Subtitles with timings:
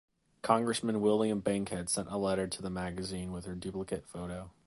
[0.41, 4.49] Congressman William Bankhead sent in a letter to the magazine with her duplicate photo.